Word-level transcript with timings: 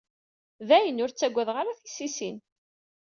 Dayen, 0.67 1.01
ur 1.03 1.11
ttagadeɣ 1.11 1.55
ara 1.61 1.79
tisisin. 1.81 2.37